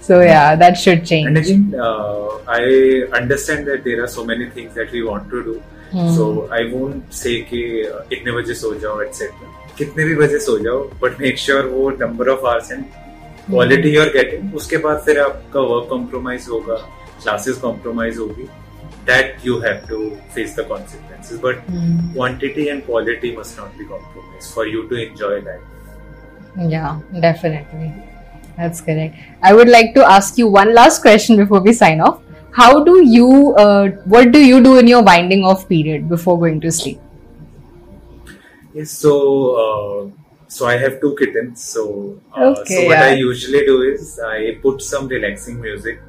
[0.09, 1.27] So yeah, that should change.
[1.29, 5.43] And again, uh, I understand that there are so many things that we want to
[5.43, 5.63] do.
[5.91, 6.11] Hmm.
[6.17, 9.31] So I won't say कि uh, इतने बजे सो जाओ etc.
[9.79, 12.85] कितने भी बजे सो जाओ but make sure वो number of hours and
[13.51, 16.79] quality you're getting उसके बाद फिर आपका work compromise होगा
[17.23, 18.49] classes compromise होगी
[19.09, 19.99] that you have to
[20.35, 21.99] face the consequences but Hmm.
[22.15, 25.67] quantity and quality must not be compromised for you to enjoy life
[26.57, 27.93] Yeah, definitely.
[28.57, 29.17] That's correct.
[29.43, 32.23] I would like to ask you one last question before we sign off.
[32.51, 36.61] How do you, uh, what do you do in your winding off period before going
[36.63, 37.01] to sleep?
[38.75, 39.13] Yes, so
[39.65, 40.11] uh,
[40.49, 41.63] so I have two kittens.
[41.65, 46.01] So uh, Okay, so what I usually do is I put some relaxing music,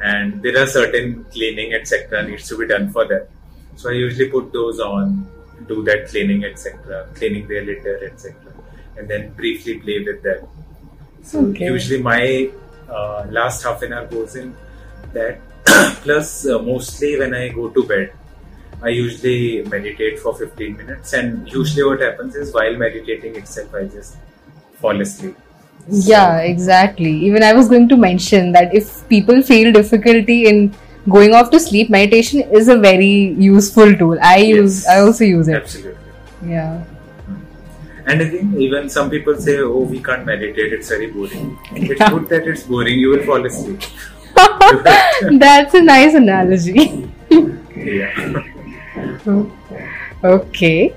[0.00, 2.26] and there are certain cleaning etc.
[2.26, 3.28] needs to be done for that.
[3.76, 5.26] So I usually put those on,
[5.68, 7.06] do that cleaning etc.
[7.14, 8.34] Cleaning their litter etc.
[8.96, 10.46] And then briefly play with them.
[11.22, 11.66] So Okay.
[11.66, 12.50] usually my
[12.88, 14.54] uh, last half an hour goes in
[15.12, 15.38] that.
[16.02, 18.12] Plus uh, mostly when I go to bed.
[18.82, 23.84] I usually meditate for 15 minutes, and usually what happens is while meditating itself, I
[23.84, 24.16] just
[24.76, 25.36] fall asleep.
[25.88, 27.10] Yeah, exactly.
[27.10, 30.74] Even I was going to mention that if people feel difficulty in
[31.08, 34.18] going off to sleep, meditation is a very useful tool.
[34.22, 35.56] I use, I also use it.
[35.56, 35.98] Absolutely.
[36.46, 36.84] Yeah.
[38.06, 42.28] And again, even some people say, "Oh, we can't meditate; it's very boring." It's good
[42.30, 42.98] that it's boring.
[42.98, 43.82] You will fall asleep.
[44.34, 47.08] That's a nice analogy.
[47.76, 48.42] yeah.
[50.22, 50.94] Okay.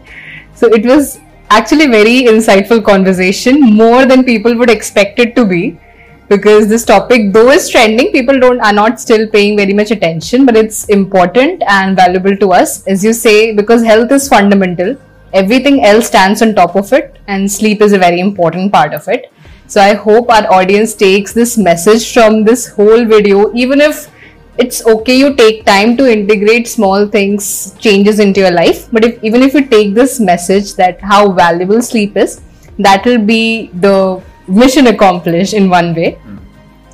[0.54, 1.20] So it was
[1.58, 5.78] actually very insightful conversation, more than people would expect it to be.
[6.30, 10.46] Because this topic, though is trending, people don't are not still paying very much attention,
[10.46, 14.96] but it's important and valuable to us, as you say, because health is fundamental.
[15.34, 19.08] Everything else stands on top of it, and sleep is a very important part of
[19.08, 19.32] it.
[19.68, 24.10] So I hope our audience takes this message from this whole video, even if
[24.58, 29.24] it's okay you take time to integrate small things changes into your life but if,
[29.24, 32.42] even if you take this message that how valuable sleep is
[32.78, 36.12] that will be the mission accomplished in one way.
[36.14, 36.38] Hmm.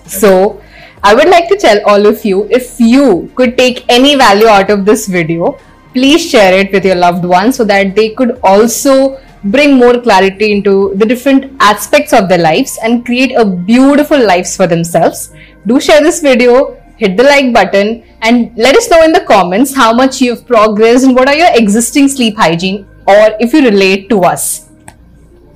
[0.06, 0.62] So
[1.02, 4.70] i would like to tell all of you if you could take any value out
[4.70, 5.58] of this video
[5.94, 10.52] please share it with your loved ones so that they could also bring more clarity
[10.52, 15.32] into the different aspects of their lives and create a beautiful lives for themselves.
[15.66, 19.76] Do share this video hit the like button and let us know in the comments
[19.76, 24.10] how much you've progressed and what are your existing sleep hygiene or if you relate
[24.10, 24.70] to us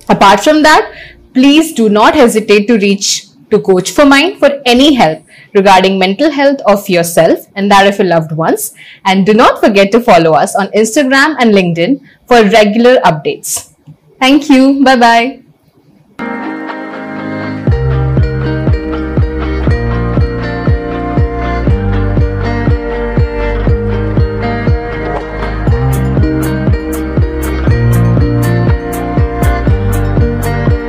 [0.08, 0.92] Apart from that,
[1.32, 5.22] please do not hesitate to reach to Coach for Mind for any help
[5.54, 8.74] regarding mental health of yourself and that of your loved ones.
[9.04, 13.72] And do not forget to follow us on Instagram and LinkedIn for regular updates.
[14.20, 14.84] Thank you.
[14.84, 15.43] Bye bye.